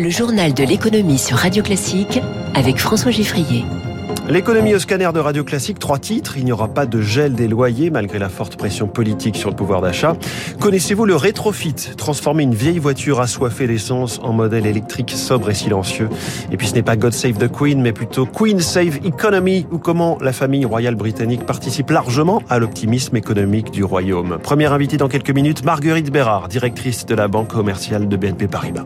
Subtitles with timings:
[0.00, 2.20] Le journal de l'économie sur Radio Classique
[2.54, 3.64] avec François Giffrier.
[4.28, 6.36] L'économie au scanner de Radio Classique, trois titres.
[6.36, 9.56] Il n'y aura pas de gel des loyers malgré la forte pression politique sur le
[9.56, 10.16] pouvoir d'achat.
[10.60, 11.74] Connaissez-vous le rétrofit?
[11.96, 16.08] Transformer une vieille voiture assoiffée d'essence en modèle électrique sobre et silencieux.
[16.52, 19.78] Et puis ce n'est pas God Save the Queen, mais plutôt Queen Save Economy ou
[19.78, 24.38] comment la famille royale britannique participe largement à l'optimisme économique du royaume.
[24.44, 28.84] Première invitée dans quelques minutes, Marguerite Bérard, directrice de la banque commerciale de BNP Paribas.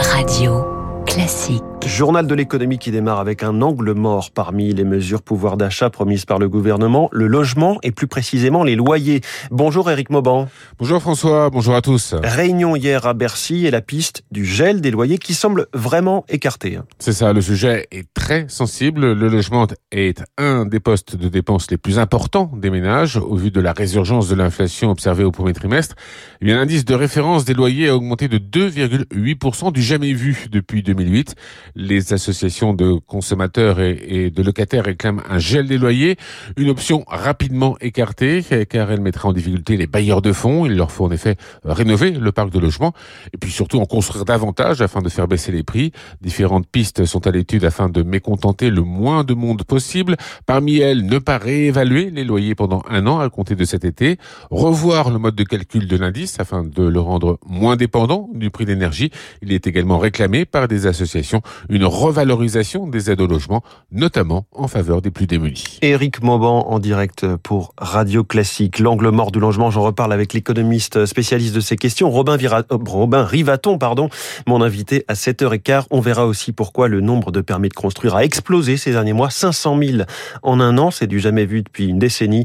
[0.00, 0.64] Radio
[1.06, 1.77] classique.
[1.86, 6.24] Journal de l'économie qui démarre avec un angle mort parmi les mesures pouvoir d'achat promises
[6.24, 9.20] par le gouvernement, le logement et plus précisément les loyers.
[9.50, 10.48] Bonjour Eric Mauban.
[10.78, 12.14] Bonjour François, bonjour à tous.
[12.22, 16.78] Réunion hier à Bercy et la piste du gel des loyers qui semble vraiment écartée.
[16.98, 19.12] C'est ça, le sujet est très sensible.
[19.12, 23.50] Le logement est un des postes de dépenses les plus importants des ménages au vu
[23.50, 25.96] de la résurgence de l'inflation observée au premier trimestre.
[26.40, 30.82] Eh bien, l'indice de référence des loyers a augmenté de 2,8% du jamais vu depuis
[30.82, 31.34] 2008
[31.74, 36.16] les associations de consommateurs et, de locataires réclament un gel des loyers,
[36.56, 40.66] une option rapidement écartée car elle mettra en difficulté les bailleurs de fonds.
[40.66, 42.92] Il leur faut en effet rénover le parc de logement
[43.32, 45.92] et puis surtout en construire davantage afin de faire baisser les prix.
[46.20, 50.16] Différentes pistes sont à l'étude afin de mécontenter le moins de monde possible.
[50.46, 54.18] Parmi elles, ne pas réévaluer les loyers pendant un an à compter de cet été,
[54.50, 58.64] revoir le mode de calcul de l'indice afin de le rendre moins dépendant du prix
[58.64, 59.10] d'énergie.
[59.42, 64.68] Il est également réclamé par des associations une revalorisation des aides au logement, notamment en
[64.68, 65.78] faveur des plus démunis.
[65.82, 68.78] Éric Mauban en direct pour Radio Classique.
[68.78, 72.36] L'angle mort du logement, j'en reparle avec l'économiste spécialiste de ces questions, Robin.
[72.42, 74.08] Euh, Rivaton, pardon,
[74.46, 75.86] mon invité à 7h15.
[75.90, 79.30] On verra aussi pourquoi le nombre de permis de construire a explosé ces derniers mois.
[79.30, 80.02] 500 000
[80.42, 82.44] en un an, c'est du jamais vu depuis une décennie.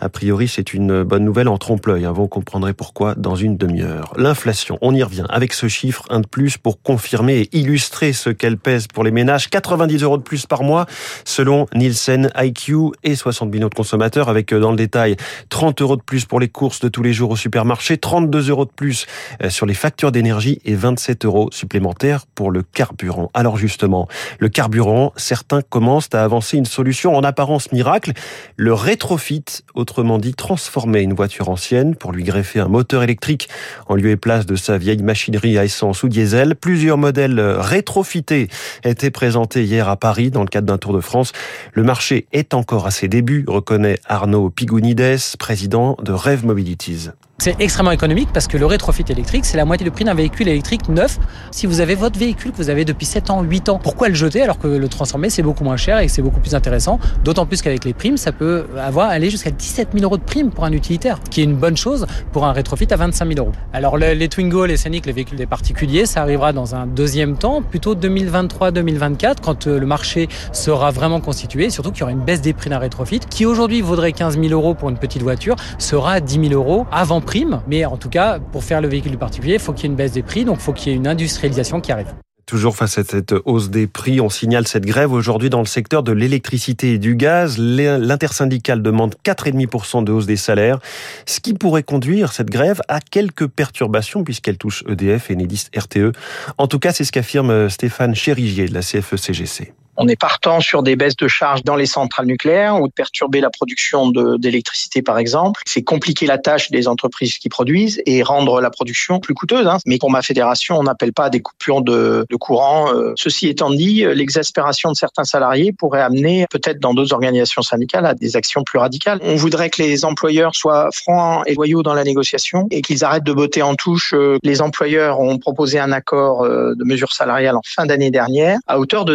[0.00, 2.04] A priori, c'est une bonne nouvelle en trompe-l'œil.
[2.04, 2.12] Hein.
[2.12, 4.12] Vous comprendrez pourquoi dans une demi-heure.
[4.16, 8.30] L'inflation, on y revient avec ce chiffre, un de plus pour confirmer et illustrer ce
[8.30, 10.86] qu'elle pèse pour les ménages, 90 euros de plus par mois
[11.24, 15.16] selon Nielsen IQ et 60 000 autres consommateurs avec euh, dans le détail
[15.48, 18.64] 30 euros de plus pour les courses de tous les jours au supermarché, 32 euros
[18.64, 19.06] de plus
[19.42, 23.30] euh, sur les factures d'énergie et 27 euros supplémentaires pour le carburant.
[23.34, 28.12] Alors justement, le carburant, certains commencent à avancer une solution en apparence miracle,
[28.56, 29.44] le rétrofit,
[29.74, 33.48] autrement dit transformer une voiture ancienne pour lui greffer un moteur électrique
[33.86, 36.56] en lieu et place de sa vieille machinerie à essence ou diesel.
[36.56, 38.43] Plusieurs modèles rétrofités
[38.84, 41.32] été présenté hier à Paris dans le cadre d'un tour de France.
[41.72, 47.10] Le marché est encore à ses débuts, reconnaît Arnaud Pigounides, président de Rev Mobilities.
[47.44, 50.48] C'est extrêmement économique parce que le rétrofit électrique, c'est la moitié du prix d'un véhicule
[50.48, 51.18] électrique neuf.
[51.50, 54.14] Si vous avez votre véhicule que vous avez depuis 7 ans, 8 ans, pourquoi le
[54.14, 56.98] jeter alors que le transformer, c'est beaucoup moins cher et c'est beaucoup plus intéressant?
[57.22, 60.52] D'autant plus qu'avec les primes, ça peut avoir aller jusqu'à 17 000 euros de primes
[60.52, 63.52] pour un utilitaire, qui est une bonne chose pour un rétrofit à 25 000 euros.
[63.74, 67.60] Alors les Twingo, les Scénic, les véhicules des particuliers, ça arrivera dans un deuxième temps,
[67.60, 72.40] plutôt 2023-2024, quand euh, le marché sera vraiment constitué, surtout qu'il y aura une baisse
[72.40, 76.12] des prix d'un rétrofit, qui aujourd'hui vaudrait 15 000 euros pour une petite voiture, sera
[76.12, 77.20] à 10 000 euros avant
[77.66, 79.90] Mais en tout cas, pour faire le véhicule du particulier, il faut qu'il y ait
[79.90, 82.14] une baisse des prix, donc il faut qu'il y ait une industrialisation qui arrive.
[82.46, 86.02] Toujours face à cette hausse des prix, on signale cette grève aujourd'hui dans le secteur
[86.02, 87.56] de l'électricité et du gaz.
[87.58, 90.78] L'intersyndicale demande 4,5% de hausse des salaires,
[91.24, 96.12] ce qui pourrait conduire cette grève à quelques perturbations puisqu'elle touche EDF et Enedis RTE.
[96.58, 99.72] En tout cas, c'est ce qu'affirme Stéphane Chérigier de la CFE-CGC.
[99.96, 103.40] On est partant sur des baisses de charges dans les centrales nucléaires ou de perturber
[103.40, 105.60] la production d'électricité, par exemple.
[105.66, 109.66] C'est compliquer la tâche des entreprises qui produisent et rendre la production plus coûteuse.
[109.66, 109.78] Hein.
[109.86, 112.92] Mais pour ma fédération, on n'appelle pas à des coupures de, courant.
[112.92, 113.12] Euh.
[113.16, 118.14] Ceci étant dit, l'exaspération de certains salariés pourrait amener peut-être dans d'autres organisations syndicales à
[118.14, 119.20] des actions plus radicales.
[119.22, 123.24] On voudrait que les employeurs soient francs et loyaux dans la négociation et qu'ils arrêtent
[123.24, 124.14] de botter en touche.
[124.14, 124.38] Euh.
[124.42, 128.78] Les employeurs ont proposé un accord euh, de mesures salariales en fin d'année dernière à
[128.78, 129.14] hauteur de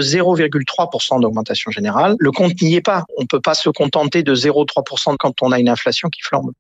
[0.78, 2.16] 0,3 3% d'augmentation générale.
[2.20, 3.04] Le compte n'y est pas.
[3.18, 6.52] On ne peut pas se contenter de 0,3% quand on a une inflation qui flambe.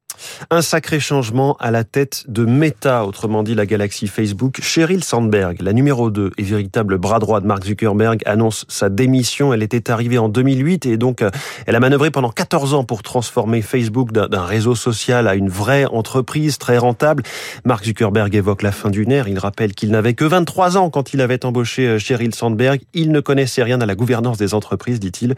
[0.49, 4.59] Un sacré changement à la tête de Meta, autrement dit la galaxie Facebook.
[4.61, 9.53] Sheryl Sandberg, la numéro 2 et véritable bras droit de Mark Zuckerberg, annonce sa démission.
[9.53, 11.29] Elle était arrivée en 2008 et donc euh,
[11.65, 15.85] elle a manœuvré pendant 14 ans pour transformer Facebook d'un réseau social à une vraie
[15.85, 17.23] entreprise très rentable.
[17.65, 19.27] Mark Zuckerberg évoque la fin d'une ère.
[19.27, 22.81] Il rappelle qu'il n'avait que 23 ans quand il avait embauché euh, Sheryl Sandberg.
[22.93, 25.35] Il ne connaissait rien à la gouvernance des entreprises, dit-il.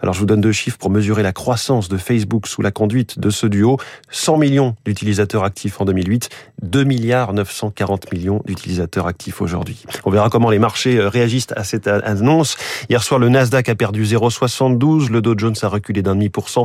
[0.00, 3.18] Alors je vous donne deux chiffres pour mesurer la croissance de Facebook sous la conduite
[3.18, 3.78] de ce duo.
[4.24, 6.30] 100 millions d'utilisateurs actifs en 2008,
[6.62, 9.84] 2 milliards 940 millions d'utilisateurs actifs aujourd'hui.
[10.06, 12.56] On verra comment les marchés euh, réagissent à cette annonce.
[12.88, 16.48] Hier soir, le Nasdaq a perdu 0,72, le Dow Jones a reculé d'un demi pour
[16.48, 16.64] cent,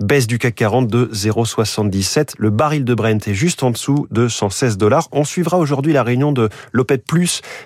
[0.00, 2.34] baisse du CAC 40 de 0,77.
[2.36, 5.08] Le baril de Brent est juste en dessous de 116 dollars.
[5.10, 7.04] On suivra aujourd'hui la réunion de l'OPEP+,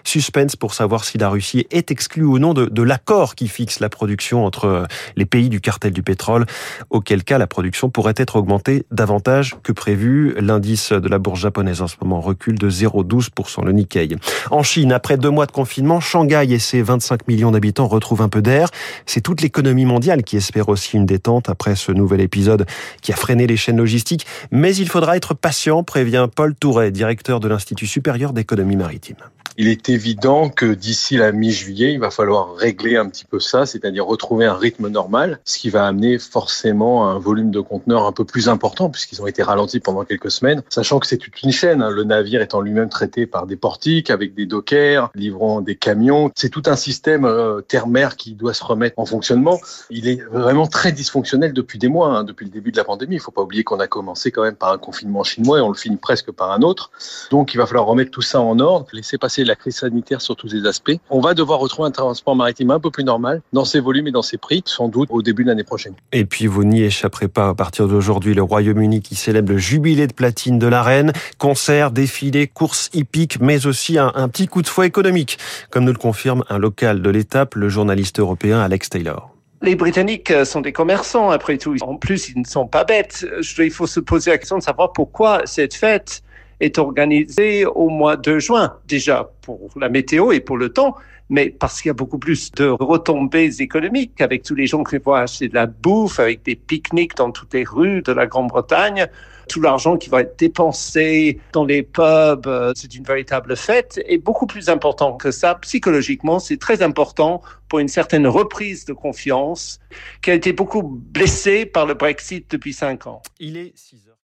[0.05, 3.81] suspense pour savoir si la Russie est exclue ou non de, de l'accord qui fixe
[3.81, 4.85] la production entre euh,
[5.17, 6.47] les pays du cartel du pétrole,
[6.91, 9.32] auquel cas la production pourrait être augmentée davantage
[9.63, 10.35] que prévu.
[10.41, 14.17] L'indice de la bourse japonaise en ce moment recule de 0,12%, le Nikkei.
[14.51, 18.29] En Chine, après deux mois de confinement, Shanghai et ses 25 millions d'habitants retrouvent un
[18.29, 18.69] peu d'air.
[19.07, 22.67] C'est toute l'économie mondiale qui espère aussi une détente après ce nouvel épisode
[23.01, 24.27] qui a freiné les chaînes logistiques.
[24.51, 29.17] Mais il faudra être patient, prévient Paul Touret, directeur de l'Institut supérieur d'économie maritime
[29.57, 33.67] il est évident que d'ici la mi-juillet, il va falloir régler un petit peu ça,
[33.67, 38.13] c'est-à-dire retrouver un rythme normal, ce qui va amener forcément un volume de conteneurs un
[38.13, 41.53] peu plus important puisqu'ils ont été ralentis pendant quelques semaines, sachant que c'est toute une
[41.53, 41.91] chaîne, hein.
[41.91, 46.31] le navire étant lui-même traité par des portiques avec des dockers, livrant des camions.
[46.35, 49.61] C'est tout un système euh, terre-mer qui doit se remettre en fonctionnement.
[49.91, 53.17] Il est vraiment très dysfonctionnel depuis des mois, hein, depuis le début de la pandémie.
[53.17, 55.69] Il faut pas oublier qu'on a commencé quand même par un confinement chinois et on
[55.69, 56.91] le finit presque par un autre.
[57.31, 60.37] Donc il va falloir remettre tout ça en ordre, laisser passer la crise sanitaire sur
[60.37, 60.93] tous ces aspects.
[61.11, 64.13] On va devoir retrouver un transport maritime un peu plus normal dans ses volumes et
[64.13, 65.95] dans ses prix, sans doute au début de l'année prochaine.
[66.13, 70.07] Et puis vous n'y échapperez pas à partir d'aujourd'hui, le Royaume-Uni qui célèbre le jubilé
[70.07, 74.63] de platine de la reine, concerts, défilés, courses hippiques, mais aussi un, un petit coup
[74.63, 75.39] de fouet économique,
[75.71, 79.31] comme nous le confirme un local de l'étape, le journaliste européen Alex Taylor.
[79.63, 81.77] Les Britanniques sont des commerçants, après tout.
[81.83, 83.25] En plus, ils ne sont pas bêtes.
[83.59, 86.25] Il faut se poser la question de savoir pourquoi cette fête
[86.63, 90.97] est organisé au mois de juin, déjà pour la météo et pour le temps,
[91.29, 94.99] mais parce qu'il y a beaucoup plus de retombées économiques avec tous les gens qui
[94.99, 99.09] vont acheter de la bouffe, avec des pique-niques dans toutes les rues de la Grande-Bretagne,
[99.49, 104.01] tout l'argent qui va être dépensé dans les pubs, euh, c'est une véritable fête.
[104.07, 108.93] Et beaucoup plus important que ça, psychologiquement, c'est très important pour une certaine reprise de
[108.93, 109.81] confiance
[110.23, 113.23] qui a été beaucoup blessée par le Brexit depuis cinq ans.
[113.41, 114.12] Il est 6 heures.